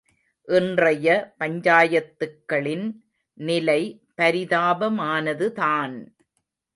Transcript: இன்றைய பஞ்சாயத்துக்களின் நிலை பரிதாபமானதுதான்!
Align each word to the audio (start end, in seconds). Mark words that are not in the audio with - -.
இன்றைய 0.47 1.07
பஞ்சாயத்துக்களின் 1.39 2.87
நிலை 3.37 3.81
பரிதாபமானதுதான்! 4.17 5.95